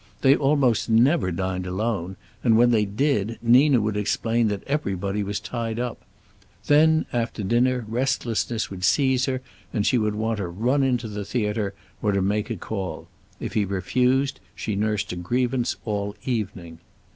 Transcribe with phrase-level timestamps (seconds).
[0.21, 5.39] They almost never dined alone, and when they did Nina would explain that everybody was
[5.39, 6.01] tied up.
[6.65, 9.41] Then, after dinner, restlessness would seize her,
[9.71, 13.09] and she would want to run in to the theater, or to make a call.
[13.39, 16.79] If he refused, she nursed a grievance all evening.